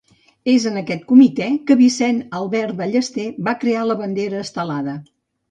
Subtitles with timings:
[0.51, 4.99] És en aquest comitè que Vincent Albert Ballester va crear la bandera estelada.